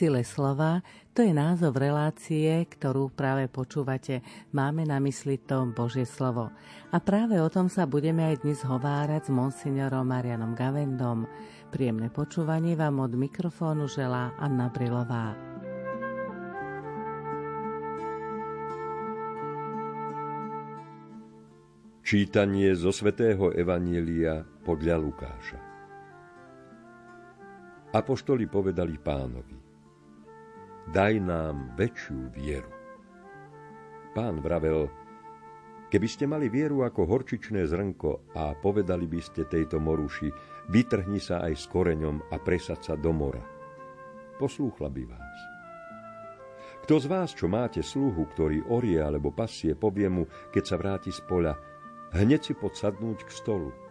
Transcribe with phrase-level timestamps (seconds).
[0.00, 0.80] sile slova,
[1.12, 4.24] to je názov relácie, ktorú práve počúvate.
[4.48, 6.48] Máme na mysli to Božie slovo.
[6.88, 11.28] A práve o tom sa budeme aj dnes hovárať s monsignorom Marianom Gavendom.
[11.68, 15.36] Príjemné počúvanie vám od mikrofónu želá Anna Brilová.
[22.00, 25.60] Čítanie zo svätého Evanielia podľa Lukáša.
[27.92, 29.59] Apoštoli povedali pánovi,
[30.90, 32.70] daj nám väčšiu vieru.
[34.10, 34.90] Pán vravel,
[35.86, 40.34] keby ste mali vieru ako horčičné zrnko a povedali by ste tejto moruši,
[40.66, 43.42] vytrhni sa aj s koreňom a presad sa do mora.
[44.42, 45.38] Poslúchla by vás.
[46.82, 51.14] Kto z vás, čo máte sluhu, ktorý orie alebo pasie, povie mu, keď sa vráti
[51.14, 51.54] z poľa,
[52.18, 53.70] hneď si podsadnúť k stolu–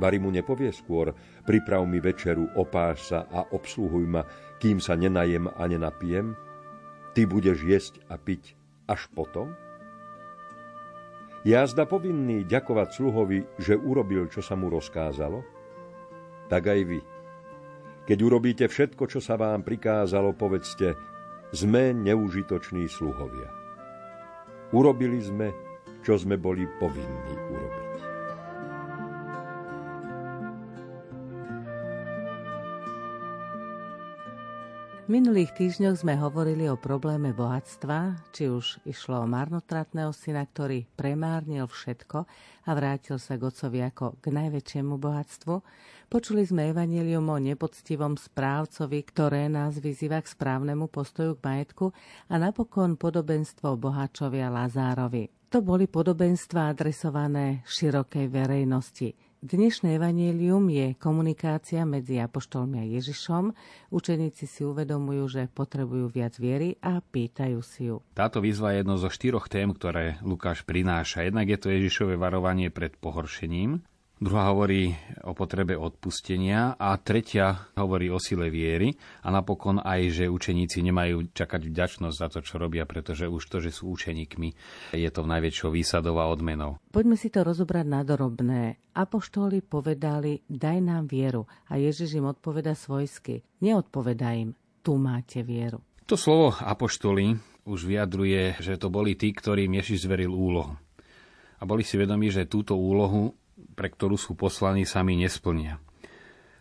[0.00, 1.12] Bari mu nepovie skôr,
[1.44, 4.24] priprav mi večeru, opáš sa a obsluhuj ma,
[4.56, 6.32] kým sa nenajem a nenapijem?
[7.12, 8.56] Ty budeš jesť a piť
[8.88, 9.52] až potom?
[11.44, 15.44] Jazda povinný ďakovať sluhovi, že urobil, čo sa mu rozkázalo?
[16.48, 17.00] Tak aj vy.
[18.08, 20.96] Keď urobíte všetko, čo sa vám prikázalo, povedzte,
[21.52, 23.48] sme neužitoční sluhovia.
[24.72, 25.52] Urobili sme,
[26.04, 28.09] čo sme boli povinní urobiť.
[35.10, 41.66] Minulých týždňoch sme hovorili o probléme bohatstva, či už išlo o marnotratného syna, ktorý premárnil
[41.66, 42.30] všetko
[42.62, 45.54] a vrátil sa k otcovi ako k najväčšiemu bohatstvu.
[46.06, 51.90] Počuli sme evanelium o nepoctivom správcovi, ktoré nás vyzýva k správnemu postoju k majetku
[52.30, 55.50] a napokon podobenstvo bohačovi a Lazárovi.
[55.50, 59.10] To boli podobenstva adresované širokej verejnosti–
[59.40, 63.56] Dnešné evanielium je komunikácia medzi Apoštolmi a Ježišom.
[63.88, 68.04] Učeníci si uvedomujú, že potrebujú viac viery a pýtajú si ju.
[68.12, 71.24] Táto výzva je jedno zo štyroch tém, ktoré Lukáš prináša.
[71.24, 73.80] Jednak je to Ježišové varovanie pred pohoršením,
[74.20, 74.92] druhá hovorí
[75.24, 78.92] o potrebe odpustenia a tretia hovorí o sile viery
[79.24, 83.64] a napokon aj, že učeníci nemajú čakať vďačnosť za to, čo robia, pretože už to,
[83.64, 84.48] že sú učeníkmi,
[84.92, 86.76] je to najväčšou výsadou a odmenou.
[86.92, 88.76] Poďme si to rozobrať na drobné.
[88.92, 93.40] Apoštoli povedali, daj nám vieru a Ježiš im odpoveda svojsky.
[93.64, 94.52] Neodpoveda im,
[94.84, 95.80] tu máte vieru.
[96.04, 100.76] To slovo apoštoli už vyjadruje, že to boli tí, ktorým Ježiš zveril úlohu.
[101.60, 103.36] A boli si vedomi, že túto úlohu
[103.76, 105.80] pre ktorú sú poslaní, sami nesplnia.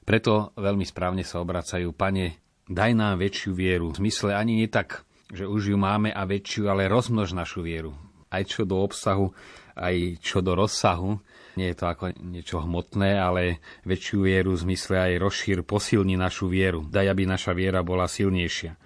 [0.03, 3.93] Preto veľmi správne sa obracajú, pane, daj nám väčšiu vieru.
[3.93, 7.93] V zmysle ani nie tak, že už ju máme a väčšiu, ale rozmnož našu vieru.
[8.29, 9.29] Aj čo do obsahu,
[9.77, 11.21] aj čo do rozsahu.
[11.57, 16.49] Nie je to ako niečo hmotné, ale väčšiu vieru v zmysle aj rozšír, posilni našu
[16.49, 16.85] vieru.
[16.89, 18.77] Daj, aby naša viera bola silnejšia.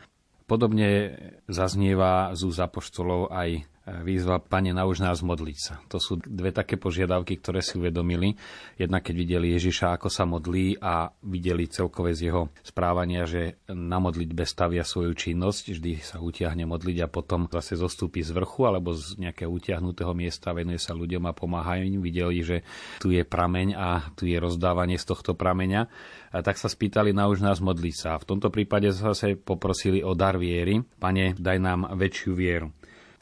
[0.44, 1.16] Podobne
[1.48, 5.76] zaznieva z úz apoštolov aj výzva Pane, nauž nás modliť sa.
[5.92, 8.40] To sú dve také požiadavky, ktoré si uvedomili.
[8.80, 14.00] Jedna, keď videli Ježiša, ako sa modlí a videli celkové z jeho správania, že na
[14.00, 18.96] modlitbe stavia svoju činnosť, vždy sa utiahne modliť a potom zase zostúpi z vrchu alebo
[18.96, 22.00] z nejakého utiahnutého miesta, venuje sa ľuďom a pomáha im.
[22.00, 22.58] Videli, že
[23.04, 25.92] tu je prameň a tu je rozdávanie z tohto prameňa.
[26.32, 28.08] A tak sa spýtali, nauž nás modliť sa.
[28.16, 30.82] A v tomto prípade zase poprosili o dar viery.
[30.98, 32.72] Pane, daj nám väčšiu vieru.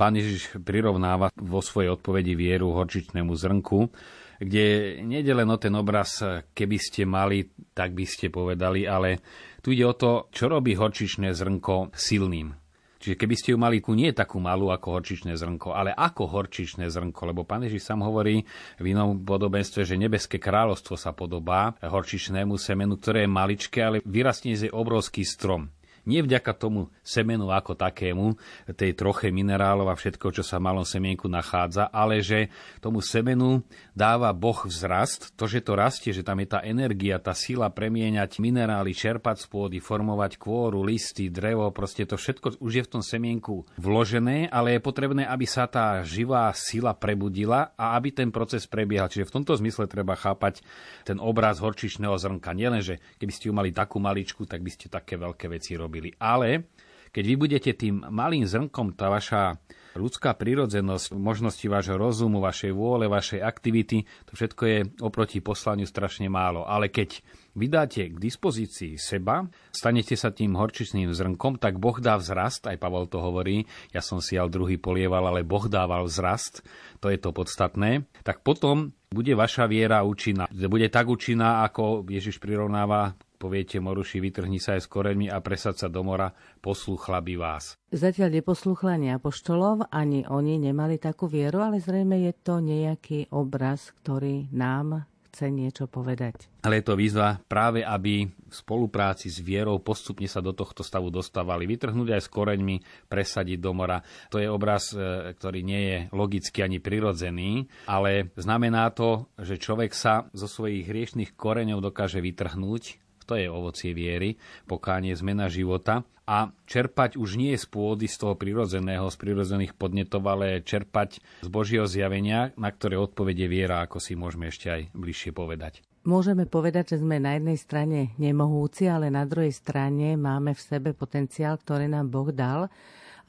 [0.02, 3.94] Pán Ježiš prirovnáva vo svojej odpovedi vieru horčičnému zrnku,
[4.42, 6.26] kde nie je len o ten obraz,
[6.58, 7.46] keby ste mali,
[7.78, 9.22] tak by ste povedali, ale
[9.62, 12.50] tu ide o to, čo robí horčičné zrnko silným.
[12.98, 16.90] Čiže keby ste ju mali ku nie takú malú ako horčičné zrnko, ale ako horčičné
[16.90, 18.42] zrnko, lebo pán Ježiš sám hovorí
[18.82, 24.58] v inom podobenstve, že nebeské kráľovstvo sa podobá horčičnému semenu, ktoré je maličké, ale vyrastne
[24.58, 25.70] z obrovský strom.
[26.08, 28.34] Nie vďaka tomu semenu ako takému,
[28.74, 32.50] tej troche minerálov a všetko, čo sa v malom semienku nachádza, ale že
[32.82, 33.62] tomu semenu
[33.94, 38.42] dáva Boh vzrast, to, že to rastie, že tam je tá energia, tá sila premieňať
[38.42, 43.04] minerály, čerpať z pôdy, formovať kôru, listy, drevo, proste to všetko už je v tom
[43.06, 48.66] semienku vložené, ale je potrebné, aby sa tá živá sila prebudila a aby ten proces
[48.66, 49.12] prebiehal.
[49.12, 50.66] Čiže v tomto zmysle treba chápať
[51.06, 52.58] ten obraz horčičného zrnka.
[52.58, 55.91] Nielen, že keby ste ju mali takú maličku, tak by ste také veľké veci robili
[55.92, 56.16] robili.
[56.16, 56.72] Ale
[57.12, 59.60] keď vy budete tým malým zrnkom, tá vaša
[60.00, 66.32] ľudská prírodzenosť, možnosti vášho rozumu, vašej vôle, vašej aktivity, to všetko je oproti poslaniu strašne
[66.32, 66.64] málo.
[66.64, 67.20] Ale keď
[67.60, 69.44] vydáte k dispozícii seba,
[69.76, 74.24] stanete sa tým horčičným zrnkom, tak Boh dá vzrast, aj Pavel to hovorí, ja som
[74.24, 76.64] si al druhý polieval, ale Boh dával vzrast,
[77.04, 80.48] to je to podstatné, tak potom bude vaša viera účinná.
[80.48, 85.74] Bude tak účinná, ako Ježiš prirovnáva poviete moruši, vytrhni sa aj s koreňmi a presad
[85.74, 86.30] sa do mora,
[86.62, 87.74] poslúchla by vás.
[87.90, 93.90] Zatiaľ neposlúchla ani apoštolov, ani oni nemali takú vieru, ale zrejme je to nejaký obraz,
[94.06, 96.52] ktorý nám chce niečo povedať.
[96.68, 101.08] Ale je to výzva práve, aby v spolupráci s vierou postupne sa do tohto stavu
[101.08, 101.64] dostávali.
[101.64, 104.04] Vytrhnúť aj s koreňmi, presadiť do mora.
[104.30, 109.96] To je obraz, e, ktorý nie je logicky ani prirodzený, ale znamená to, že človek
[109.96, 113.01] sa zo svojich hriešných koreňov dokáže vytrhnúť
[113.32, 114.36] to je ovocie viery,
[114.68, 120.20] pokánie, zmena života a čerpať už nie z pôdy, z toho prirodzeného, z prirodzených podnetov,
[120.28, 125.32] ale čerpať z Božieho zjavenia, na ktoré odpovede viera, ako si môžeme ešte aj bližšie
[125.32, 125.80] povedať.
[126.04, 130.92] Môžeme povedať, že sme na jednej strane nemohúci, ale na druhej strane máme v sebe
[130.92, 132.68] potenciál, ktorý nám Boh dal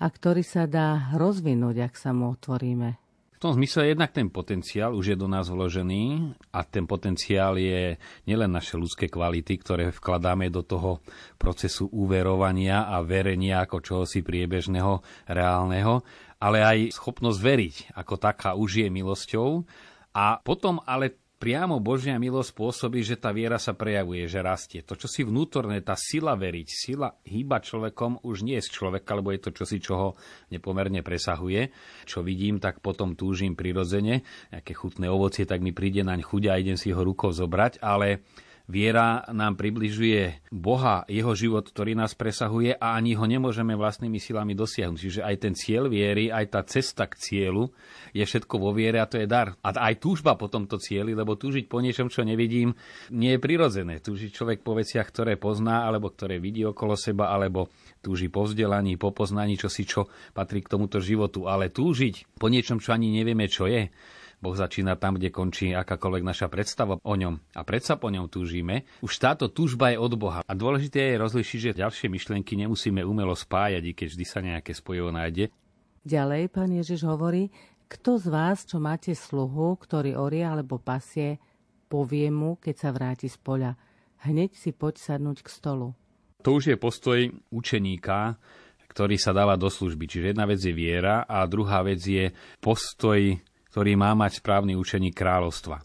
[0.03, 3.02] a ktorý sa dá rozvinúť, ak sa mu otvoríme
[3.43, 8.55] tom zmysle jednak ten potenciál už je do nás vložený a ten potenciál je nielen
[8.55, 11.03] naše ľudské kvality, ktoré vkladáme do toho
[11.43, 16.07] procesu uverovania a verenia ako čohosi priebežného, reálneho,
[16.39, 19.67] ale aj schopnosť veriť ako taká už je milosťou.
[20.13, 24.87] A potom ale priamo Božia milosť spôsobí, že tá viera sa prejavuje, že rastie.
[24.87, 29.35] To, čo si vnútorné, tá sila veriť, sila hýba človekom, už nie z človeka, lebo
[29.35, 30.09] je to čosi, čo ho
[30.55, 31.75] nepomerne presahuje.
[32.07, 34.23] Čo vidím, tak potom túžim prirodzene.
[34.55, 38.23] Nejaké chutné ovocie, tak mi príde naň chuť a idem si ho rukou zobrať, ale
[38.73, 44.57] Viera nám približuje Boha, jeho život, ktorý nás presahuje a ani ho nemôžeme vlastnými silami
[44.57, 44.97] dosiahnuť.
[44.97, 47.69] Čiže aj ten cieľ viery, aj tá cesta k cieľu
[48.17, 49.53] je všetko vo viere a to je dar.
[49.61, 52.73] A aj túžba po tomto cieli, lebo túžiť po niečom, čo nevidím,
[53.13, 54.01] nie je prirodzené.
[54.01, 57.69] Túžiť človek po veciach, ktoré pozná, alebo ktoré vidí okolo seba, alebo
[58.01, 61.45] túži po vzdelaní, po poznaní, čo si čo patrí k tomuto životu.
[61.45, 63.93] Ale túžiť po niečom, čo ani nevieme, čo je,
[64.43, 68.91] Boh začína tam, kde končí akákoľvek naša predstava o ňom a predsa po ňom túžime,
[68.99, 70.43] už táto túžba je od Boha.
[70.43, 74.75] A dôležité je rozlišiť, že ďalšie myšlienky nemusíme umelo spájať, i keď vždy sa nejaké
[74.75, 75.55] spojivo nájde.
[76.03, 77.55] Ďalej pán Ježiš hovorí,
[77.87, 81.39] kto z vás, čo máte sluhu, ktorý orie alebo pasie,
[81.87, 83.79] povie mu, keď sa vráti z poľa,
[84.27, 85.95] hneď si poď sadnúť k stolu.
[86.43, 88.35] To už je postoj učeníka,
[88.91, 90.11] ktorý sa dáva do služby.
[90.11, 93.39] Čiže jedna vec je viera a druhá vec je postoj
[93.73, 95.81] ktorý má mať správny učeník kráľovstva.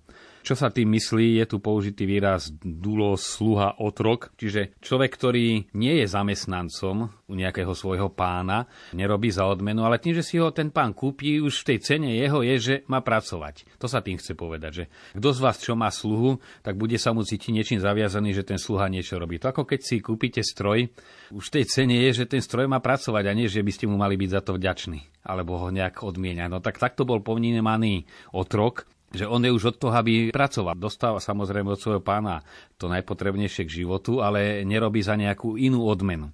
[0.47, 5.99] Čo sa tým myslí, je tu použitý výraz dulo, sluha, otrok, čiže človek, ktorý nie
[5.99, 8.63] je zamestnancom u nejakého svojho pána,
[8.95, 12.15] nerobí za odmenu, ale tým, že si ho ten pán kúpi, už v tej cene
[12.15, 13.67] jeho je, že má pracovať.
[13.75, 14.83] To sa tým chce povedať, že
[15.19, 18.55] kto z vás, čo má sluhu, tak bude sa mu cítiť niečím zaviazaný, že ten
[18.55, 19.43] sluha niečo robí.
[19.43, 20.87] To ako keď si kúpite stroj,
[21.35, 23.91] už v tej cene je, že ten stroj má pracovať a nie, že by ste
[23.91, 26.47] mu mali byť za to vďační alebo ho nejak odmieniať.
[26.47, 30.75] No tak takto bol povnímaný otrok, že on je už od toho, aby pracoval.
[30.75, 32.43] Dostáva samozrejme od svojho pána
[32.75, 36.31] to najpotrebnejšie k životu, ale nerobí za nejakú inú odmenu.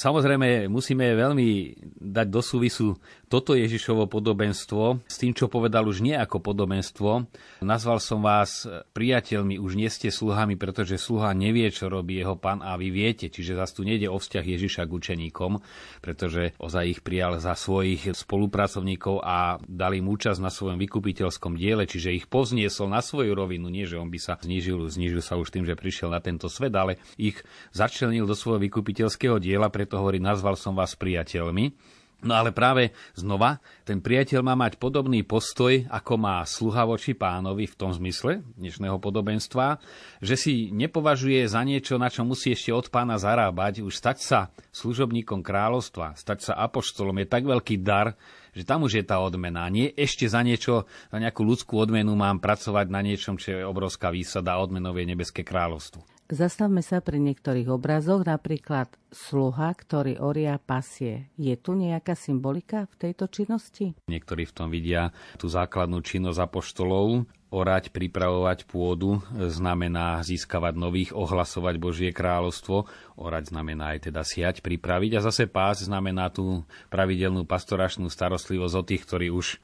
[0.00, 2.94] Samozrejme, musíme veľmi dať do súvisu
[3.30, 7.30] toto Ježišovo podobenstvo s tým, čo povedal už nie ako podobenstvo.
[7.62, 12.58] Nazval som vás priateľmi, už nie ste sluhami, pretože sluha nevie, čo robí jeho pán
[12.58, 13.30] a vy viete.
[13.30, 15.62] Čiže zase tu nejde o vzťah Ježiša k učeníkom,
[16.02, 21.86] pretože ozaj ich prijal za svojich spolupracovníkov a dali im účasť na svojom vykupiteľskom diele,
[21.86, 23.70] čiže ich pozniesol na svoju rovinu.
[23.70, 26.74] Nie, že on by sa znížil, znížil sa už tým, že prišiel na tento svet,
[26.74, 27.38] ale ich
[27.70, 31.99] začlenil do svojho vykupiteľského diela, preto hovorí, nazval som vás priateľmi.
[32.20, 37.64] No ale práve znova, ten priateľ má mať podobný postoj, ako má sluha voči pánovi
[37.64, 39.80] v tom zmysle dnešného podobenstva,
[40.20, 43.80] že si nepovažuje za niečo, na čo musí ešte od pána zarábať.
[43.80, 48.12] Už stať sa služobníkom kráľovstva, stať sa apoštolom je tak veľký dar,
[48.52, 49.64] že tam už je tá odmena.
[49.72, 54.12] Nie ešte za niečo, za nejakú ľudskú odmenu mám pracovať na niečom, čo je obrovská
[54.12, 56.19] výsada a odmenou je nebeské kráľovstvo.
[56.30, 61.26] Zastavme sa pri niektorých obrazoch, napríklad sluha, ktorý oria pasie.
[61.34, 63.98] Je tu nejaká symbolika v tejto činnosti?
[64.06, 65.10] Niektorí v tom vidia
[65.42, 67.26] tú základnú činnosť apoštolov.
[67.50, 72.86] Orať, pripravovať pôdu znamená získavať nových, ohlasovať Božie kráľovstvo.
[73.18, 75.18] Orať znamená aj teda siať, pripraviť.
[75.18, 76.62] A zase pás znamená tú
[76.94, 79.58] pravidelnú pastoračnú starostlivosť o tých, ktorí už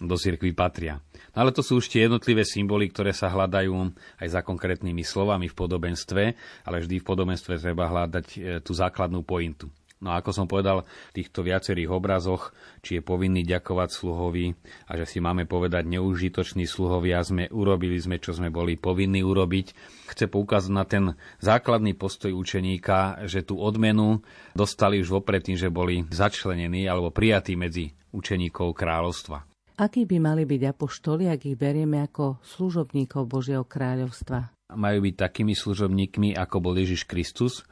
[0.00, 0.98] do cirkvi patria.
[1.36, 3.72] No ale to sú už tie jednotlivé symboly, ktoré sa hľadajú
[4.18, 6.22] aj za konkrétnymi slovami v podobenstve,
[6.66, 9.70] ale vždy v podobenstve treba hľadať e, tú základnú pointu.
[10.00, 14.56] No a ako som povedal, v týchto viacerých obrazoch, či je povinný ďakovať sluhovi
[14.88, 19.76] a že si máme povedať neužitočný sluhovia, sme urobili sme, čo sme boli povinní urobiť.
[20.08, 21.04] Chce poukázať na ten
[21.44, 24.24] základný postoj učeníka, že tú odmenu
[24.56, 29.49] dostali už vopred tým, že boli začlenení alebo prijatí medzi učeníkov kráľovstva.
[29.80, 34.52] Akí by mali byť apoštoli, ak ich berieme ako služobníkov Božieho kráľovstva?
[34.74, 37.66] majú byť takými služobníkmi, ako bol Ježiš Kristus,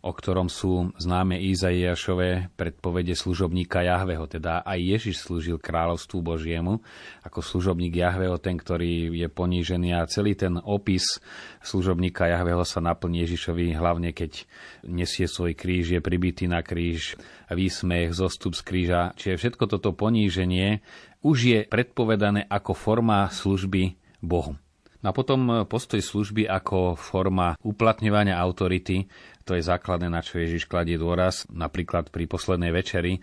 [0.00, 4.24] o ktorom sú známe Izaiášové predpovede služobníka Jahveho.
[4.24, 6.80] Teda aj Ježiš slúžil kráľovstvu Božiemu
[7.20, 11.20] ako služobník Jahveho, ten, ktorý je ponížený a celý ten opis
[11.60, 14.48] služobníka Jahveho sa naplní Ježišovi, hlavne keď
[14.88, 17.20] nesie svoj kríž, je pribitý na kríž,
[17.52, 19.02] výsmech, zostup z kríža.
[19.20, 20.80] Čiže všetko toto poníženie
[21.20, 24.56] už je predpovedané ako forma služby Bohu.
[25.00, 29.08] No a potom postoj služby ako forma uplatňovania autority
[29.50, 31.42] to je základné, na čo Ježiš kladie dôraz.
[31.50, 33.18] Napríklad pri poslednej večeri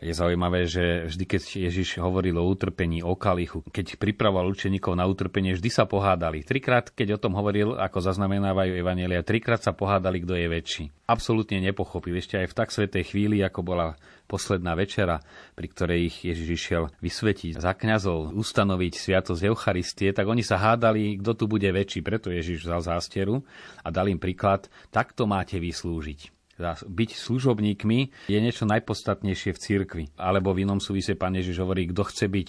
[0.00, 5.04] je zaujímavé, že vždy, keď Ježiš hovoril o utrpení, o kalichu, keď pripravoval učeníkov na
[5.04, 6.40] utrpenie, vždy sa pohádali.
[6.40, 10.84] Trikrát, keď o tom hovoril, ako zaznamenávajú Evanielia, trikrát sa pohádali, kto je väčší.
[11.04, 12.16] Absolútne nepochopil.
[12.16, 15.20] Ešte aj v tak svetej chvíli, ako bola posledná večera,
[15.52, 21.20] pri ktorej ich Ježiš išiel vysvetiť za kňazov, ustanoviť sviatosť Eucharistie, tak oni sa hádali,
[21.20, 22.00] kto tu bude väčší.
[22.00, 23.44] Preto Ježiš vzal zásteru
[23.84, 26.39] a dal im príklad, takto máte vyslúžiť
[26.86, 30.04] byť služobníkmi je niečo najpodstatnejšie v cirkvi.
[30.20, 32.48] Alebo v inom súvise pán Ježiš hovorí, kto chce byť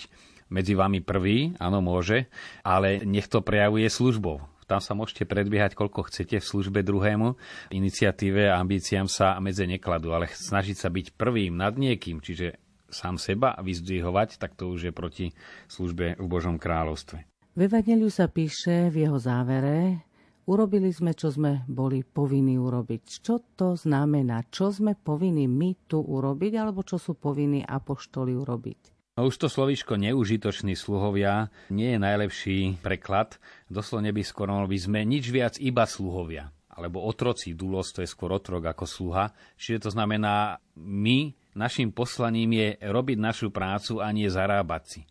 [0.52, 2.28] medzi vami prvý, áno, môže,
[2.62, 4.44] ale nech to prejavuje službou.
[4.68, 7.36] Tam sa môžete predbiehať, koľko chcete v službe druhému.
[7.76, 12.56] Iniciatíve a ambíciám sa medze nekladú, ale snažiť sa byť prvým nad niekým, čiže
[12.88, 15.26] sám seba vyzdvihovať, tak to už je proti
[15.72, 17.24] službe v Božom kráľovstve.
[17.52, 20.08] V Evangeliu sa píše v jeho závere,
[20.52, 23.24] urobili sme, čo sme boli povinní urobiť.
[23.24, 24.44] Čo to znamená?
[24.52, 28.80] Čo sme povinní my tu urobiť, alebo čo sú povinní apoštoli urobiť?
[29.16, 33.40] No už to slovíčko neužitoční sluhovia nie je najlepší preklad.
[33.68, 36.52] Doslovne by skoro by sme nič viac iba sluhovia.
[36.72, 39.36] Alebo otroci, dulos to je skôr otrok ako sluha.
[39.60, 45.02] Čiže to znamená, my, našim poslaním je robiť našu prácu a nie zarábať si.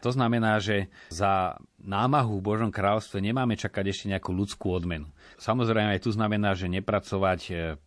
[0.00, 5.08] To znamená, že za námahu v Božom kráľovstve nemáme čakať ešte nejakú ľudskú odmenu.
[5.36, 7.40] Samozrejme aj tu znamená, že nepracovať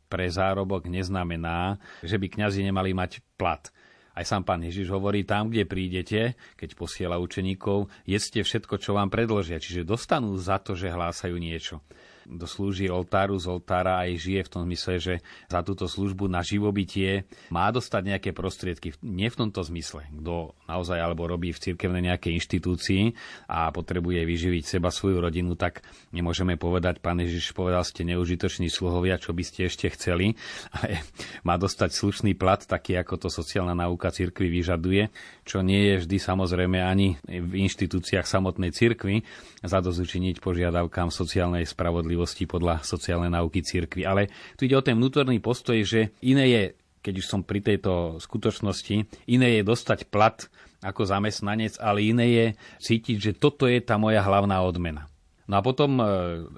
[0.09, 3.69] pre zárobok neznamená, že by kňazi nemali mať plat.
[4.13, 9.09] Aj sám pán Ježiš hovorí, tam, kde prídete, keď posiela učeníkov, jedzte všetko, čo vám
[9.09, 9.57] predložia.
[9.57, 11.81] Čiže dostanú za to, že hlásajú niečo
[12.23, 15.13] kto slúži oltáru z oltára aj žije v tom zmysle, že
[15.51, 18.95] za túto službu na živobytie má dostať nejaké prostriedky.
[19.03, 20.07] Nie v tomto zmysle.
[20.09, 23.03] Kto naozaj alebo robí v cirkevnej nejakej inštitúcii
[23.51, 25.83] a potrebuje vyživiť seba, svoju rodinu, tak
[26.15, 30.39] nemôžeme povedať, pán Ježiš, povedal ste neužitoční sluhovia, čo by ste ešte chceli,
[30.71, 31.03] ale
[31.43, 35.11] má dostať slušný plat, taký ako to sociálna náuka cirkvi vyžaduje,
[35.43, 39.25] čo nie je vždy samozrejme ani v inštitúciách samotnej cirkvi
[39.65, 44.05] zadozučiniť požiadavkám sociálnej spravodlivosti spravodlivosti podľa sociálnej náuky cirkvi.
[44.05, 46.63] Ale tu ide o ten vnútorný postoj, že iné je,
[47.01, 50.37] keď už som pri tejto skutočnosti, iné je dostať plat
[50.85, 52.45] ako zamestnanec, ale iné je
[52.85, 55.09] cítiť, že toto je tá moja hlavná odmena.
[55.43, 56.03] No a potom e,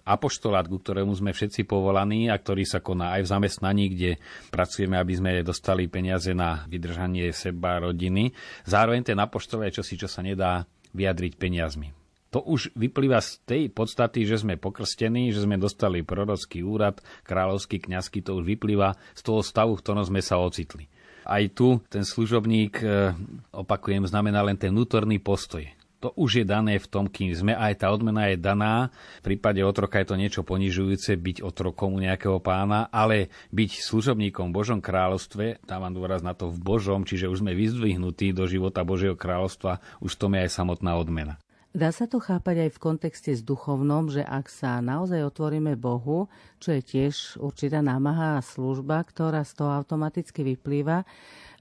[0.05, 4.11] apoštolát, ku ktorému sme všetci povolaní a ktorý sa koná aj v zamestnaní, kde
[4.53, 8.29] pracujeme, aby sme dostali peniaze na vydržanie seba, rodiny.
[8.69, 12.04] Zároveň ten apoštolát je čosi, čo sa nedá vyjadriť peniazmi.
[12.35, 17.79] To už vyplýva z tej podstaty, že sme pokrstení, že sme dostali prorocký úrad, kráľovský,
[17.79, 20.91] kňazský, to už vyplýva z toho stavu, v ktorom sme sa ocitli.
[21.23, 23.15] Aj tu ten služobník, e,
[23.55, 25.63] opakujem, znamená len ten vnútorný postoj.
[26.03, 28.91] To už je dané v tom, kým sme, aj tá odmena je daná.
[29.23, 34.57] V prípade otroka je to niečo ponižujúce, byť otrokom nejakého pána, ale byť služobníkom v
[34.59, 39.15] Božom kráľovstve, dávam dôraz na to v Božom, čiže už sme vyzdvihnutí do života Božieho
[39.15, 41.39] kráľovstva, už v tom je aj samotná odmena.
[41.75, 46.31] Dá sa to chápať aj v kontexte s duchovnom, že ak sa naozaj otvoríme Bohu,
[46.55, 51.03] čo je tiež určitá námaha a služba, ktorá z toho automaticky vyplýva,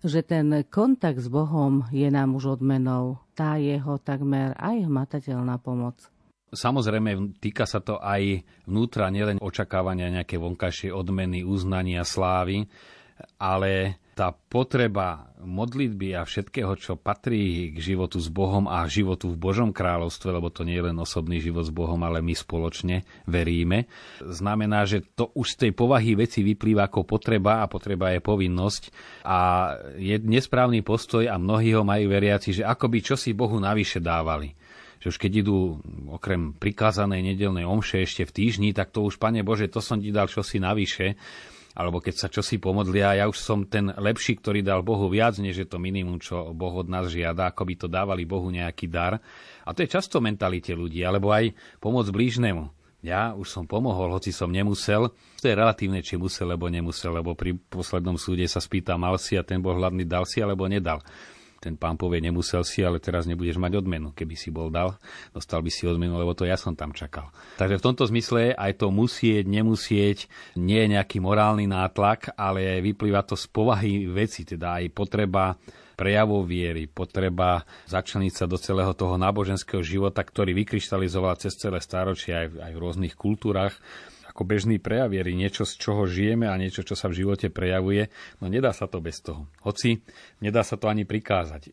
[0.07, 3.19] že ten kontakt s Bohom je nám už odmenou.
[3.35, 5.99] Tá jeho takmer aj hmatateľná pomoc.
[6.55, 12.71] Samozrejme, týka sa to aj vnútra nielen očakávania nejaké vonkajšie odmeny, uznania, slávy,
[13.43, 19.37] ale tá potreba modlitby a všetkého, čo patrí k životu s Bohom a životu v
[19.37, 23.91] Božom kráľovstve, lebo to nie je len osobný život s Bohom, ale my spoločne veríme,
[24.23, 28.83] znamená, že to už z tej povahy veci vyplýva ako potreba a potreba je povinnosť.
[29.27, 29.39] A
[29.99, 34.55] je nesprávny postoj a mnohí ho majú veriaci, že ako by čosi Bohu navyše dávali.
[35.03, 39.45] Že už keď idú okrem prikázanej nedelnej omše ešte v týždni, tak to už, Pane
[39.45, 41.19] Bože, to som ti dal čosi navyše
[41.75, 45.67] alebo keď sa čosi pomodlia, ja už som ten lepší, ktorý dal Bohu viac, než
[45.67, 49.19] je to minimum, čo Boh od nás žiada, ako by to dávali Bohu nejaký dar.
[49.67, 51.51] A to je často mentalite ľudí, alebo aj
[51.83, 52.71] pomoc blížnemu.
[53.05, 55.13] Ja už som pomohol, hoci som nemusel.
[55.13, 59.37] To je relatívne, či musel, alebo nemusel, lebo pri poslednom súde sa spýta, mal si
[59.37, 61.05] a ten bol hladný, dal si alebo nedal.
[61.65, 64.13] Ten pán povie, nemusel si, ale teraz nebudeš mať odmenu.
[64.13, 65.01] Keby si bol dal,
[65.33, 67.33] dostal by si odmenu, lebo to ja som tam čakal.
[67.57, 70.19] Takže v tomto zmysle aj to musieť, nemusieť,
[70.61, 75.57] nie je nejaký morálny nátlak, ale vyplýva to z povahy veci, teda aj potreba
[75.95, 82.35] prejavov viery, potreba začleniť sa do celého toho náboženského života, ktorý vykryštalizoval cez celé stáročie
[82.35, 83.79] aj, aj v rôznych kultúrach
[84.35, 88.11] ako bežný prejav viery, niečo, z čoho žijeme a niečo, čo sa v živote prejavuje,
[88.43, 89.47] no nedá sa to bez toho.
[89.63, 90.03] Hoci
[90.43, 91.71] nedá sa to ani prikázať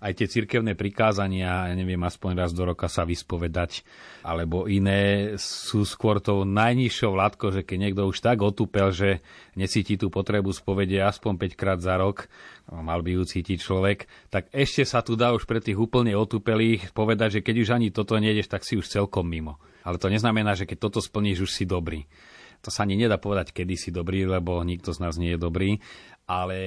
[0.00, 3.84] aj tie cirkevné prikázania, ja neviem, aspoň raz do roka sa vyspovedať,
[4.24, 9.20] alebo iné sú skôr tou najnižšou látkou, že keď niekto už tak otúpel, že
[9.52, 12.32] necíti tú potrebu spovede aspoň 5 krát za rok,
[12.72, 16.16] no, mal by ju cítiť človek, tak ešte sa tu dá už pre tých úplne
[16.16, 19.60] otúpelých povedať, že keď už ani toto nejdeš, tak si už celkom mimo.
[19.84, 22.04] Ale to neznamená, že keď toto splníš, už si dobrý.
[22.60, 25.80] To sa ani nedá povedať, kedy si dobrý, lebo nikto z nás nie je dobrý,
[26.30, 26.58] ale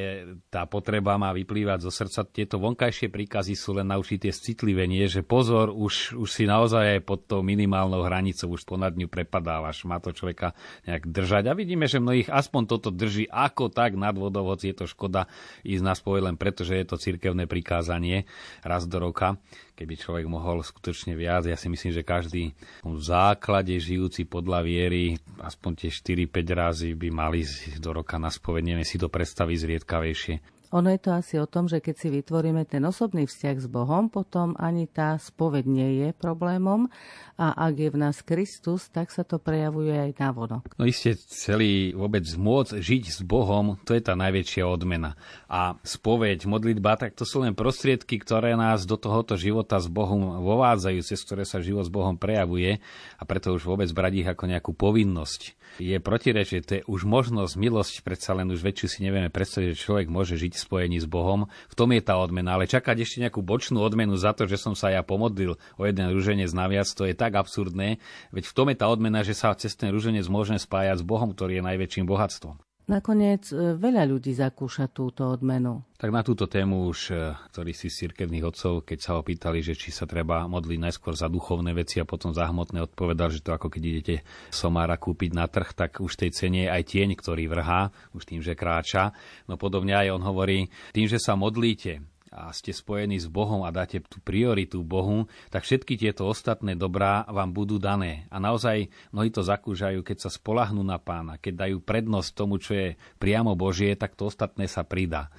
[0.52, 2.28] tá potreba má vyplývať zo srdca.
[2.28, 7.02] Tieto vonkajšie príkazy sú len na určité citlivenie, že pozor, už, už si naozaj aj
[7.08, 10.52] pod tou minimálnou hranicou, už ponad ňu prepadávaš, má to človeka
[10.84, 11.48] nejak držať.
[11.48, 15.32] A vidíme, že mnohých aspoň toto drží ako tak nad vodou, hoci je to škoda
[15.64, 18.28] ísť na spoj len preto, že je to cirkevné prikázanie
[18.68, 19.40] raz do roka
[19.74, 21.50] keby človek mohol skutočne viac.
[21.50, 22.54] Ja si myslím, že každý
[22.86, 27.42] v základe žijúci podľa viery aspoň tie 4-5 razy by mali
[27.82, 28.64] do roka na spoveď.
[28.64, 30.40] Neviem si to predstaviť zriedkavejšie.
[30.74, 34.10] Ono je to asi o tom, že keď si vytvoríme ten osobný vzťah s Bohom,
[34.10, 36.90] potom ani tá spoveď nie je problémom
[37.38, 40.74] a ak je v nás Kristus, tak sa to prejavuje aj na vonok.
[40.82, 45.14] No iste celý vôbec môcť žiť s Bohom, to je tá najväčšia odmena.
[45.46, 50.42] A spoveď, modlitba, tak to sú len prostriedky, ktoré nás do tohoto života s Bohom
[50.42, 52.82] vovádzajú, cez ktoré sa život s Bohom prejavuje
[53.22, 57.58] a preto už vôbec brať ich ako nejakú povinnosť je protirečie, to je už možnosť,
[57.58, 61.52] milosť, predsa len už väčšiu si nevieme predstaviť, že človek môže žiť spojení s Bohom.
[61.68, 64.74] V tom je tá odmena, ale čakať ešte nejakú bočnú odmenu za to, že som
[64.74, 68.00] sa ja pomodlil o jeden rúženec naviac, to je tak absurdné,
[68.32, 71.36] veď v tom je tá odmena, že sa cez ten rúženec môžeme spájať s Bohom,
[71.36, 72.58] ktorý je najväčším bohatstvom.
[72.84, 75.88] Nakoniec e, veľa ľudí zakúša túto odmenu.
[75.96, 79.64] Tak na túto tému už, e, ktorí si z cirkevných otcov, keď sa ho pýtali,
[79.64, 83.40] že či sa treba modliť najskôr za duchovné veci a potom za hmotné, odpovedal, že
[83.40, 84.16] to ako keď idete
[84.52, 88.44] somára kúpiť na trh, tak už tej cene je aj tieň, ktorý vrhá, už tým,
[88.44, 89.16] že kráča.
[89.48, 93.70] No podobne aj on hovorí, tým, že sa modlíte, a ste spojení s Bohom a
[93.70, 98.26] dáte tú prioritu Bohu, tak všetky tieto ostatné dobrá vám budú dané.
[98.34, 102.74] A naozaj mnohí to zakúžajú, keď sa spolahnú na pána, keď dajú prednosť tomu, čo
[102.74, 102.88] je
[103.22, 105.30] priamo Božie, tak to ostatné sa pridá.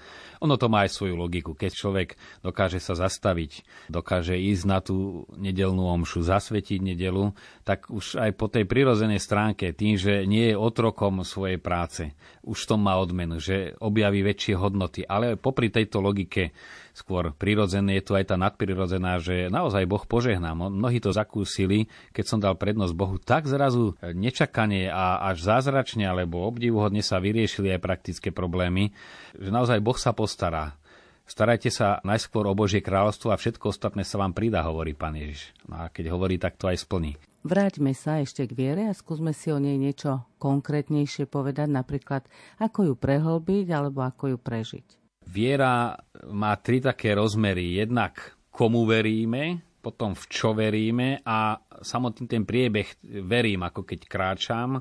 [0.44, 1.56] Ono to má aj svoju logiku.
[1.56, 2.08] Keď človek
[2.44, 7.32] dokáže sa zastaviť, dokáže ísť na tú nedelnú omšu, zasvetiť nedelu,
[7.64, 12.12] tak už aj po tej prirozenej stránke, tým, že nie je otrokom svojej práce,
[12.44, 15.08] už to má odmenu, že objaví väčšie hodnoty.
[15.08, 16.52] Ale popri tejto logike
[16.94, 20.54] skôr prirodzené je tu aj tá nadprirodzená, že naozaj Boh požehná.
[20.54, 26.46] Mnohí to zakúsili, keď som dal prednosť Bohu, tak zrazu nečakanie a až zázračne alebo
[26.46, 28.94] obdivuhodne sa vyriešili aj praktické problémy,
[29.34, 30.78] že naozaj Boh sa postará.
[31.24, 35.56] Starajte sa najskôr o Božie kráľovstvo a všetko ostatné sa vám pridá, hovorí pán Ježiš.
[35.64, 37.16] No a keď hovorí, tak to aj splní.
[37.44, 42.28] Vráťme sa ešte k viere a skúsme si o nej niečo konkrétnejšie povedať, napríklad
[42.60, 45.03] ako ju prehlbiť alebo ako ju prežiť.
[45.28, 45.96] Viera
[46.30, 47.80] má tri také rozmery.
[47.80, 54.80] Jednak komu veríme, potom v čo veríme a samotný ten priebeh verím, ako keď kráčam,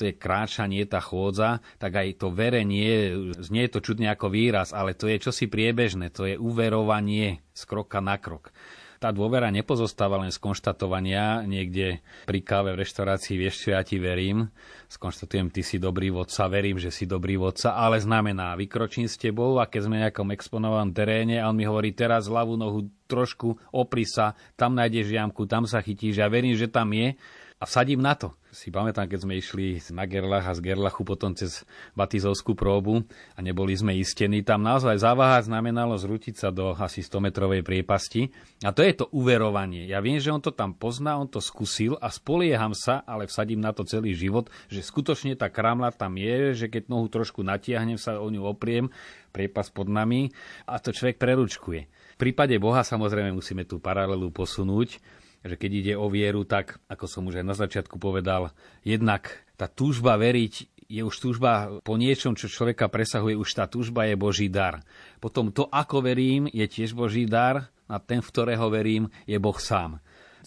[0.00, 4.96] to je kráčanie, tá chôdza, tak aj to verenie, znie to čudne ako výraz, ale
[4.96, 8.54] to je čosi priebežné, to je uverovanie z kroka na krok.
[8.98, 14.02] Tá dôvera nepozostáva len z konštatovania niekde pri káve v reštaurácii, vieš čo, ja ti
[14.02, 14.50] verím,
[14.90, 19.62] skonštatujem, ty si dobrý vodca, verím, že si dobrý vodca, ale znamená, vykročím s tebou
[19.62, 23.70] a keď sme v nejakom exponovanom teréne a on mi hovorí, teraz ľavú nohu trošku
[23.70, 27.14] opri sa, tam nájdeš jamku, tam sa chytíš, ja verím, že tam je,
[27.58, 28.38] a vsadím na to.
[28.48, 33.44] Si pamätám, keď sme išli na Gerlach a z Gerlachu potom cez Batizovskú próbu a
[33.44, 38.30] neboli sme istení, tam naozaj zaváhať znamenalo zrútiť sa do asi 100-metrovej priepasti.
[38.64, 39.84] A to je to uverovanie.
[39.90, 43.60] Ja viem, že on to tam pozná, on to skúsil a spolieham sa, ale vsadím
[43.60, 48.00] na to celý život, že skutočne tá kramla tam je, že keď nohu trošku natiahnem,
[48.00, 48.88] sa o ňu opriem,
[49.34, 50.30] priepas pod nami
[50.64, 51.82] a to človek preručkuje.
[51.90, 57.04] V prípade Boha samozrejme musíme tú paralelu posunúť že keď ide o vieru, tak, ako
[57.06, 58.50] som už aj na začiatku povedal,
[58.82, 64.08] jednak tá túžba veriť je už túžba po niečom, čo človeka presahuje, už tá túžba
[64.08, 64.80] je Boží dar.
[65.20, 69.56] Potom to, ako verím, je tiež Boží dar a ten, v ktorého verím, je Boh
[69.60, 70.00] sám.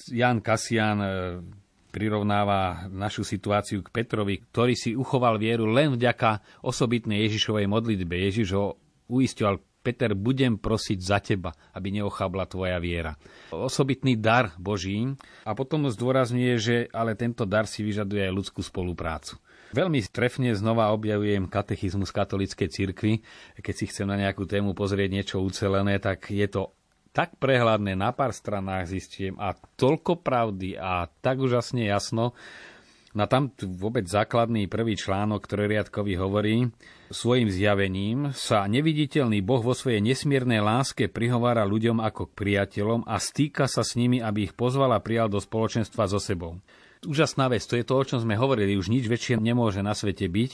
[0.10, 1.10] Jan Kasian e,
[1.94, 8.18] prirovnáva našu situáciu k Petrovi, ktorý si uchoval vieru len vďaka osobitnej Ježišovej modlitbe.
[8.18, 8.82] Ježiš ho
[9.14, 13.18] uistoval, Peter, budem prosiť za teba, aby neochabla tvoja viera.
[13.50, 15.10] Osobitný dar Boží
[15.42, 19.42] a potom zdôrazňuje, že ale tento dar si vyžaduje aj ľudskú spoluprácu.
[19.72, 23.14] Veľmi trefne znova objavujem katechizmus katolíckej cirkvi.
[23.56, 26.76] Keď si chcem na nejakú tému pozrieť niečo ucelené, tak je to
[27.12, 32.32] tak prehľadné, na pár stranách zistím a toľko pravdy a tak úžasne jasno,
[33.12, 36.56] na tam vôbec základný prvý článok, ktorý riadkovi hovorí,
[37.12, 43.20] svojim zjavením sa neviditeľný Boh vo svojej nesmiernej láske prihovára ľuďom ako k priateľom a
[43.20, 46.64] stýka sa s nimi, aby ich pozval a prijal do spoločenstva so sebou.
[47.04, 50.30] Úžasná vec, to je to, o čom sme hovorili, už nič väčšie nemôže na svete
[50.30, 50.52] byť.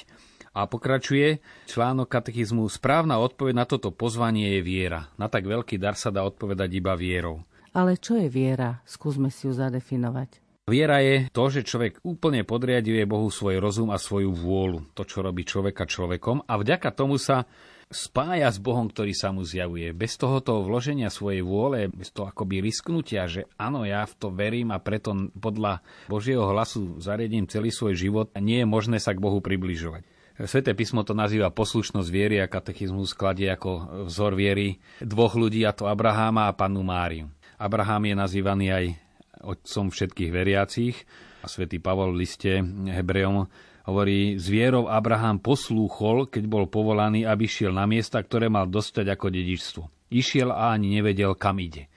[0.58, 5.12] A pokračuje článok katechizmu, správna odpoveď na toto pozvanie je viera.
[5.22, 7.46] Na tak veľký dar sa dá odpovedať iba vierou.
[7.78, 8.82] Ale čo je viera?
[8.88, 10.47] Skúsme si ju zadefinovať.
[10.68, 15.24] Viera je to, že človek úplne podriaduje Bohu svoj rozum a svoju vôľu, to, čo
[15.24, 17.48] robí človeka človekom a vďaka tomu sa
[17.88, 19.96] spája s Bohom, ktorý sa mu zjavuje.
[19.96, 24.76] Bez tohoto vloženia svojej vôle, bez toho akoby risknutia, že áno, ja v to verím
[24.76, 25.80] a preto podľa
[26.12, 30.04] Božieho hlasu zariadím celý svoj život, nie je možné sa k Bohu približovať.
[30.52, 35.72] Sveté písmo to nazýva poslušnosť viery a katechizmus skladie ako vzor viery dvoch ľudí, a
[35.72, 37.32] to Abraháma a pannu Máriu.
[37.56, 39.07] Abraham je nazývaný aj
[39.44, 40.96] otcom všetkých veriacich.
[41.44, 43.48] A svätý Pavol v liste Hebrejom
[43.88, 49.08] hovorí, z vierou Abraham poslúchol, keď bol povolaný, aby šiel na miesta, ktoré mal dostať
[49.08, 49.84] ako dedičstvo.
[50.12, 51.88] Išiel a ani nevedel, kam ide.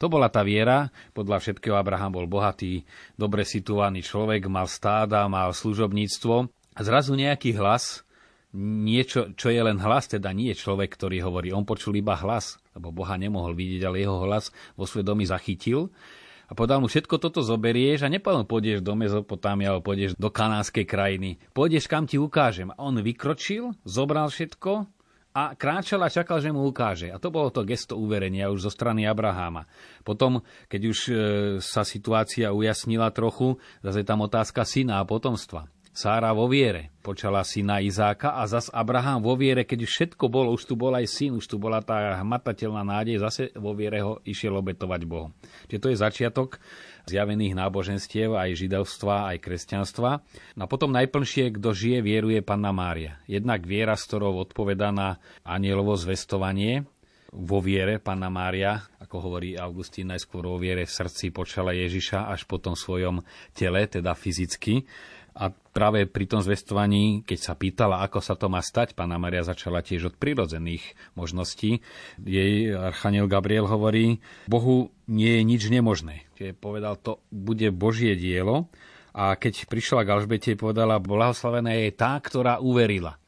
[0.00, 2.88] To bola tá viera, podľa všetkého Abraham bol bohatý,
[3.20, 8.00] dobre situovaný človek, mal stáda, mal služobníctvo a zrazu nejaký hlas,
[8.56, 12.56] niečo, čo je len hlas, teda nie je človek, ktorý hovorí, on počul iba hlas,
[12.72, 15.92] lebo Boha nemohol vidieť, ale jeho hlas vo svedomí zachytil
[16.50, 20.82] a povedal mu, všetko toto zoberieš a nepovedal, pôjdeš do Mezopotámia alebo pôjdeš do kanánskej
[20.82, 21.38] krajiny.
[21.54, 22.74] Pôjdeš, kam ti ukážem.
[22.74, 24.90] A on vykročil, zobral všetko
[25.30, 27.14] a kráčal a čakal, že mu ukáže.
[27.14, 29.70] A to bolo to gesto uverenia už zo strany Abraháma.
[30.02, 31.12] Potom, keď už e,
[31.62, 35.70] sa situácia ujasnila trochu, zase tam otázka syna a potomstva.
[35.90, 40.70] Sára vo viere počala syna Izáka a zas Abraham vo viere, keď všetko bolo, už
[40.70, 44.54] tu bol aj syn, už tu bola tá hmatateľná nádej, zase vo viere ho išiel
[44.54, 45.34] obetovať Bohu.
[45.66, 46.62] Čiže to je začiatok
[47.10, 50.22] zjavených náboženstiev, aj židovstva, aj kresťanstva.
[50.54, 53.18] No a potom najplnšie, kto žije, vieruje Panna Mária.
[53.26, 56.86] Jednak viera, s ktorou odpovedá na anielovo zvestovanie,
[57.30, 62.42] vo viere Panna Mária, ako hovorí Augustín, najskôr vo viere v srdci počala Ježiša, až
[62.42, 63.16] potom v svojom
[63.54, 64.82] tele, teda fyzicky.
[65.34, 69.46] A práve pri tom zvestovaní, keď sa pýtala, ako sa to má stať, pána Maria
[69.46, 70.82] začala tiež od prirodzených
[71.14, 71.82] možností.
[72.18, 74.18] Jej archaniel Gabriel hovorí,
[74.50, 76.26] Bohu nie je nič nemožné.
[76.34, 78.66] Čiže povedal, to bude Božie dielo.
[79.10, 83.18] A keď prišla k Alžbete, povedala, blahoslavená je tá, ktorá uverila.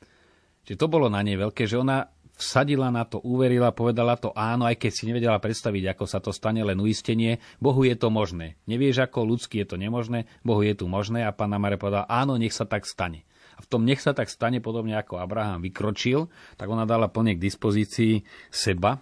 [0.63, 2.07] Čiže to bolo na nej veľké, že ona
[2.43, 6.35] vsadila na to, uverila, povedala to áno, aj keď si nevedela predstaviť, ako sa to
[6.35, 7.39] stane, len uistenie.
[7.63, 8.59] Bohu je to možné.
[8.67, 12.35] Nevieš, ako ľudský je to nemožné, Bohu je tu možné a pán Mare povedal, áno,
[12.35, 13.23] nech sa tak stane.
[13.55, 16.27] A v tom nech sa tak stane, podobne ako Abraham vykročil,
[16.59, 18.99] tak ona dala plne k dispozícii seba,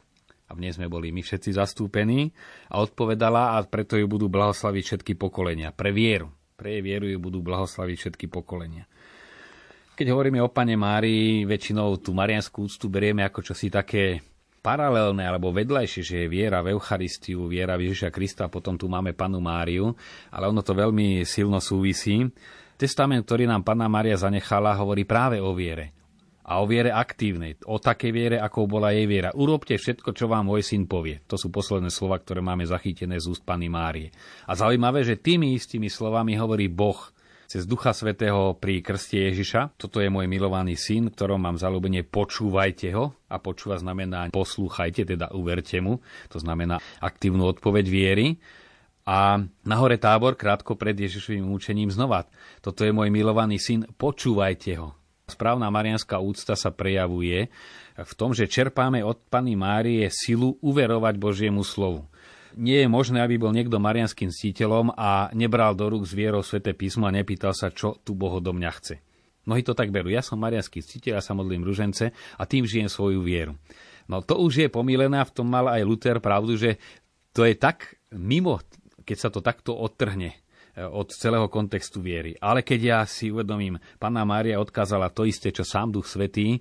[0.50, 2.34] a v nej sme boli my všetci zastúpení,
[2.74, 5.70] a odpovedala a preto ju budú blahoslaviť všetky pokolenia.
[5.70, 6.34] Pre vieru.
[6.58, 8.84] Pre jej vieru ju budú blahoslaviť všetky pokolenia.
[10.00, 14.24] Keď hovoríme o Pane Márii, väčšinou tú marianskú úctu berieme ako čosi také
[14.64, 18.88] paralelné alebo vedľajšie, že je viera v Eucharistiu, viera v Ježiša Krista a potom tu
[18.88, 19.92] máme Panu Máriu,
[20.32, 22.24] ale ono to veľmi silno súvisí.
[22.80, 25.92] Testament, ktorý nám Panna Mária zanechala, hovorí práve o viere.
[26.48, 29.36] A o viere aktívnej, o takej viere, ako bola jej viera.
[29.36, 31.20] Urobte všetko, čo vám môj syn povie.
[31.28, 34.16] To sú posledné slova, ktoré máme zachytené z úst Pany Márie.
[34.48, 37.12] A zaujímavé, že tými istými slovami hovorí Boh
[37.50, 39.74] cez Ducha Svetého pri krste Ježiša.
[39.74, 43.10] Toto je môj milovaný syn, ktorom mám zalúbenie, počúvajte ho.
[43.26, 45.98] A počúva znamená poslúchajte, teda uverte mu.
[46.30, 48.38] To znamená aktívnu odpoveď viery.
[49.02, 52.30] A na hore tábor, krátko pred Ježišovým účením znova.
[52.62, 54.94] Toto je môj milovaný syn, počúvajte ho.
[55.26, 57.50] Správna marianská úcta sa prejavuje
[57.98, 62.09] v tom, že čerpáme od Pany Márie silu uverovať Božiemu slovu
[62.56, 66.74] nie je možné, aby bol niekto marianským ctiteľom a nebral do rúk z vierou sväté
[66.74, 68.94] písmo a nepýtal sa, čo tu Boh do mňa chce.
[69.48, 70.12] Mnohí to tak berú.
[70.12, 73.56] Ja som marianský ctiteľ, ja sa modlím ružence a tým žijem svoju vieru.
[74.10, 76.82] No to už je pomílené a v tom mal aj Luther pravdu, že
[77.30, 78.58] to je tak mimo,
[79.06, 80.36] keď sa to takto odtrhne e,
[80.82, 82.34] od celého kontextu viery.
[82.42, 86.58] Ale keď ja si uvedomím, Panna Mária odkázala to isté, čo sám Duch Svetý,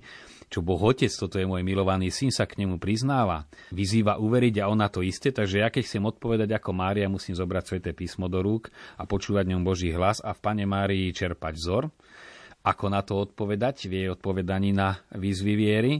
[0.50, 4.68] čo Boh Otec, toto je môj milovaný syn, sa k nemu priznáva, vyzýva uveriť a
[4.68, 8.42] ona to isté, takže ja keď chcem odpovedať ako Mária, musím zobrať Sveté písmo do
[8.42, 11.94] rúk a počúvať ňom Boží hlas a v Pane Márii čerpať vzor.
[12.60, 15.92] ako na to odpovedať v jej odpovedaní na výzvy viery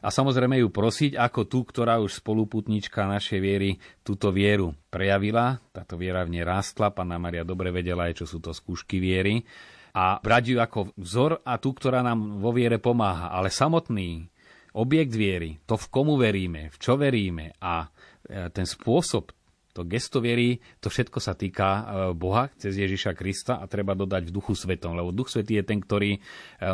[0.00, 5.60] a samozrejme ju prosiť ako tú, ktorá už spoluputnička našej viery túto vieru prejavila.
[5.76, 9.44] Táto viera v nej rástla, Panna Maria dobre vedela aj, čo sú to skúšky viery
[9.96, 13.32] a brať ju ako vzor a tú, ktorá nám vo viere pomáha.
[13.32, 14.28] Ale samotný
[14.76, 17.88] objekt viery, to v komu veríme, v čo veríme a
[18.28, 19.32] e, ten spôsob
[19.76, 21.80] to gesto viery, to všetko sa týka e,
[22.16, 25.84] Boha cez Ježiša Krista a treba dodať v duchu svetom, lebo duch svetý je ten,
[25.84, 26.20] ktorý e,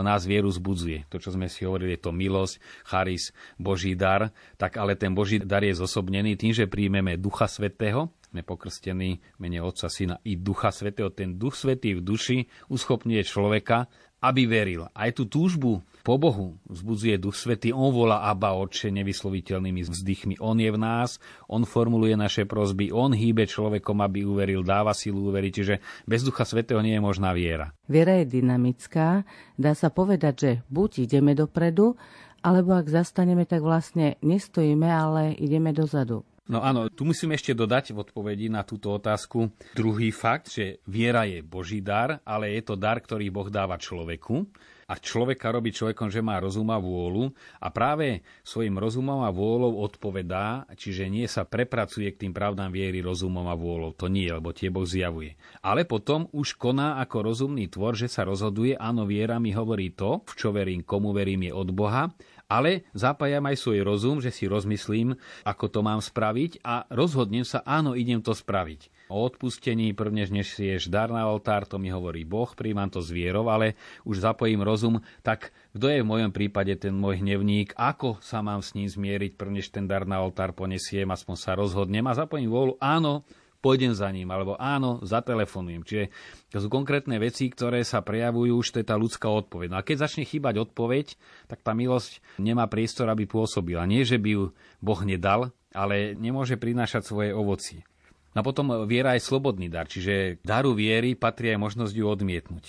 [0.06, 1.11] nás vieru zbudzuje.
[1.11, 5.42] To, čo sme si hovorili, je to milosť, charis, Boží dar, tak ale ten Boží
[5.42, 10.73] dar je zosobnený tým, že príjmeme ducha svetého, sme pokrstení mene Otca, Syna i Ducha
[10.73, 11.12] Svetého.
[11.12, 13.92] Ten Duch Svetý v duši uschopňuje človeka,
[14.25, 14.88] aby veril.
[14.97, 17.77] Aj tú túžbu po Bohu vzbudzuje Duch Svetý.
[17.77, 20.35] On volá Abba Otče nevysloviteľnými vzdychmi.
[20.40, 25.29] On je v nás, on formuluje naše prozby, on hýbe človekom, aby uveril, dáva silu
[25.29, 25.53] uveriť.
[25.53, 25.75] Čiže
[26.09, 27.77] bez Ducha Svetého nie je možná viera.
[27.85, 29.29] Viera je dynamická.
[29.61, 32.01] Dá sa povedať, že buď ideme dopredu,
[32.42, 36.27] alebo ak zastaneme, tak vlastne nestojíme, ale ideme dozadu.
[36.50, 41.22] No áno, tu musím ešte dodať v odpovedi na túto otázku druhý fakt, že viera
[41.22, 44.50] je Boží dar, ale je to dar, ktorý Boh dáva človeku
[44.90, 47.31] a človeka robí človekom, že má rozum a vôľu
[47.62, 53.00] a práve svojim rozumom a vôľou odpovedá, čiže nie sa prepracuje k tým pravdám viery
[53.00, 53.94] rozumom a vôľou.
[53.96, 55.38] To nie, lebo tie Boh zjavuje.
[55.62, 60.26] Ale potom už koná ako rozumný tvor, že sa rozhoduje, áno, viera mi hovorí to,
[60.26, 62.11] v čo verím, komu verím je od Boha
[62.53, 65.17] ale zapájam aj svoj rozum, že si rozmyslím,
[65.49, 69.09] ako to mám spraviť a rozhodnem sa, áno, idem to spraviť.
[69.09, 73.01] O odpustení, prvnež než si ješ dar na oltár, to mi hovorí Boh, príjmam to
[73.01, 77.73] z vierou, ale už zapojím rozum, tak kto je v mojom prípade ten môj hnevník,
[77.73, 82.05] ako sa mám s ním zmieriť, prvnež ten dar na oltár ponesiem, aspoň sa rozhodnem
[82.05, 83.25] a zapojím vôľu, áno,
[83.62, 85.87] pôjdem za ním, alebo áno, zatelefonujem.
[85.87, 86.05] Čiže
[86.51, 89.68] to sú konkrétne veci, ktoré sa prejavujú, už tá ľudská odpoveď.
[89.70, 91.14] No a keď začne chýbať odpoveď,
[91.46, 93.87] tak tá milosť nemá priestor, aby pôsobila.
[93.87, 94.42] Nie, že by ju
[94.83, 97.87] Boh nedal, ale nemôže prinášať svoje ovocie.
[98.35, 102.64] No a potom viera je slobodný dar, čiže daru viery patrí aj možnosť ju odmietnúť.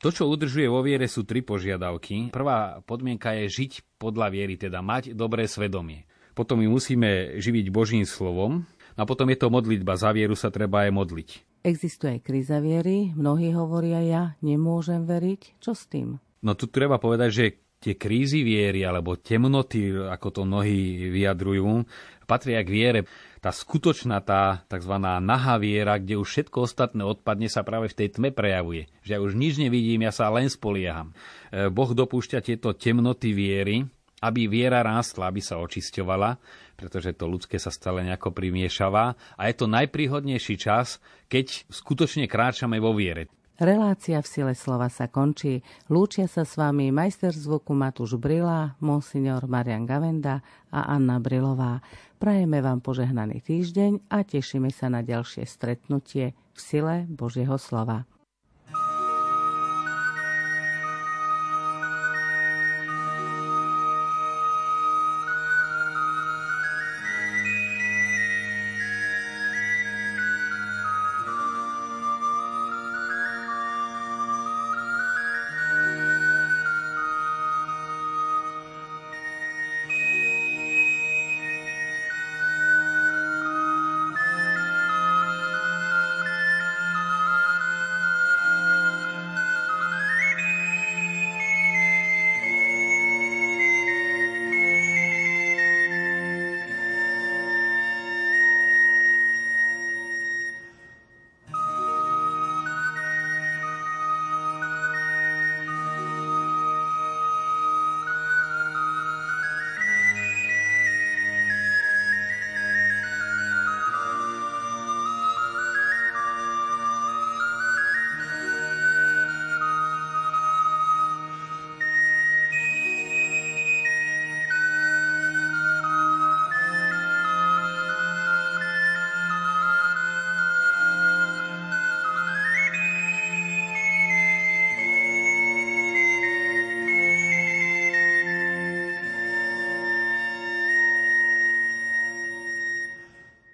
[0.00, 2.32] To, čo udržuje vo viere, sú tri požiadavky.
[2.32, 6.08] Prvá podmienka je žiť podľa viery, teda mať dobré svedomie.
[6.32, 8.64] Potom my musíme živiť Božím slovom,
[9.00, 9.96] a potom je to modlitba.
[9.96, 11.28] Za vieru sa treba aj modliť.
[11.64, 13.16] Existuje aj kríza viery.
[13.16, 15.56] Mnohí hovoria, ja nemôžem veriť.
[15.56, 16.20] Čo s tým?
[16.44, 17.44] No tu treba povedať, že
[17.80, 21.88] tie krízy viery alebo temnoty, ako to mnohí vyjadrujú,
[22.28, 23.00] patria k viere.
[23.40, 25.00] Tá skutočná, tá tzv.
[25.00, 28.92] nahá viera, kde už všetko ostatné odpadne, sa práve v tej tme prejavuje.
[29.00, 31.16] Že ja už nič nevidím, ja sa len spolieham.
[31.48, 33.88] E, boh dopúšťa tieto temnoty viery,
[34.20, 36.36] aby viera rástla, aby sa očisťovala,
[36.76, 41.00] pretože to ľudské sa stále nejako primiešava a je to najpríhodnejší čas,
[41.32, 43.32] keď skutočne kráčame vo viere.
[43.60, 45.60] Relácia v sile slova sa končí.
[45.92, 50.40] Lúčia sa s vami majster zvuku Matúš Brila, monsignor Marian Gavenda
[50.72, 51.84] a Anna Brilová.
[52.16, 58.08] Prajeme vám požehnaný týždeň a tešíme sa na ďalšie stretnutie v sile Božieho slova.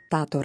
[0.08, 0.42] Táto